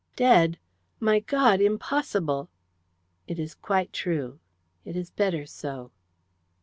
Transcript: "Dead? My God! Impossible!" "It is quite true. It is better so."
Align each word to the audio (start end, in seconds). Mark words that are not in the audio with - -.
"Dead? 0.15 0.57
My 0.99 1.19
God! 1.19 1.61
Impossible!" 1.61 2.49
"It 3.27 3.37
is 3.37 3.53
quite 3.53 3.93
true. 3.93 4.39
It 4.83 4.95
is 4.95 5.11
better 5.11 5.45
so." 5.45 5.91